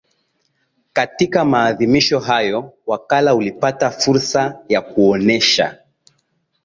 Katika 0.93 1.45
maadhimisho 1.45 2.19
hayo 2.19 2.73
Wakala 2.87 3.35
ulipata 3.35 3.91
fursa 3.91 4.59
ya 4.69 4.81
kuonesha 4.81 5.77